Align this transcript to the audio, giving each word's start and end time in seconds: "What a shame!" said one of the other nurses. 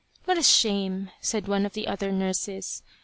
"What 0.25 0.39
a 0.39 0.41
shame!" 0.41 1.11
said 1.21 1.47
one 1.47 1.63
of 1.63 1.73
the 1.73 1.85
other 1.87 2.11
nurses. 2.11 2.81